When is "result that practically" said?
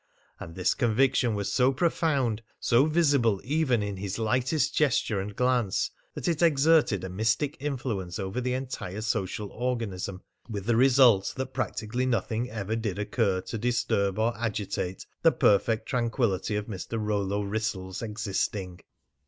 10.75-12.07